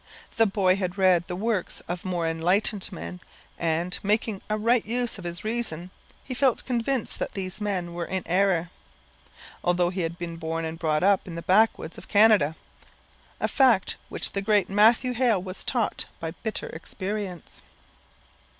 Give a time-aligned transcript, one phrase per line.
[0.37, 3.19] The boy had read the works of more enlightened men,
[3.59, 5.91] and, making a right use of his reason,
[6.23, 8.71] he felt convinced that these men were in error
[9.63, 12.55] (although he had been born and brought up in the backwoods of Canada)
[13.39, 17.61] a fact which the great Mathew Hale was taught by bitter experience.